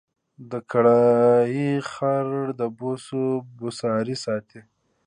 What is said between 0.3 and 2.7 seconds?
د کرهالې خړ د